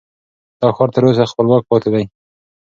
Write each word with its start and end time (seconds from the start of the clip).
دا 0.59 0.67
ښار 0.75 0.89
تر 0.95 1.03
اوسه 1.05 1.23
خپلواک 1.31 1.63
پاتې 1.69 1.89
دی. 1.93 2.03